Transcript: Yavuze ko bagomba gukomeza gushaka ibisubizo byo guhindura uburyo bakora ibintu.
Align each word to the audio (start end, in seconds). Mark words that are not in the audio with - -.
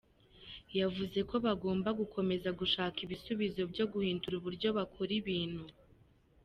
Yavuze 0.79 1.19
ko 1.29 1.35
bagomba 1.45 1.89
gukomeza 1.99 2.49
gushaka 2.59 2.97
ibisubizo 3.05 3.61
byo 3.71 3.85
guhindura 3.91 4.35
uburyo 4.37 4.67
bakora 4.77 5.11
ibintu. 5.21 5.63